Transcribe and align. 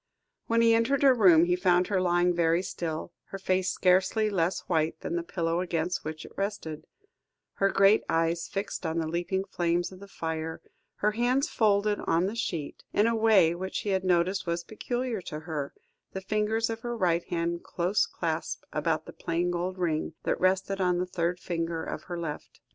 When 0.47 0.61
he 0.63 0.73
entered 0.73 1.03
her 1.03 1.13
room, 1.13 1.45
he 1.45 1.55
found 1.55 1.85
her 1.89 2.01
lying 2.01 2.33
very 2.33 2.63
still, 2.63 3.11
her 3.25 3.37
face 3.37 3.69
scarcely 3.69 4.31
less 4.31 4.61
white 4.61 4.99
than 5.01 5.15
the 5.15 5.21
pillow 5.21 5.59
against 5.59 6.03
which 6.03 6.25
it 6.25 6.31
rested, 6.35 6.87
her 7.57 7.69
great 7.69 8.01
eyes 8.09 8.47
fixed 8.47 8.83
on 8.83 8.97
the 8.97 9.07
leaping 9.07 9.43
flames 9.45 9.91
of 9.91 9.99
the 9.99 10.07
fire, 10.07 10.59
her 10.95 11.11
hands 11.11 11.49
folded 11.49 11.99
on 12.07 12.25
the 12.25 12.33
sheet, 12.33 12.83
in 12.93 13.05
a 13.05 13.15
way 13.15 13.53
which 13.53 13.81
he 13.81 13.89
had 13.89 14.03
noticed 14.03 14.47
was 14.47 14.63
peculiar 14.63 15.21
to 15.21 15.41
her, 15.41 15.71
the 16.13 16.21
fingers 16.21 16.71
of 16.71 16.79
her 16.79 16.97
right 16.97 17.25
hand 17.25 17.63
close 17.63 18.07
clasped 18.07 18.65
about 18.73 19.05
the 19.05 19.13
plain 19.13 19.51
gold 19.51 19.77
ring, 19.77 20.15
that 20.23 20.41
rested 20.41 20.81
on 20.81 20.97
the 20.97 21.05
third 21.05 21.39
finger 21.39 21.83
of 21.83 22.05
her 22.05 22.17
left. 22.19 22.59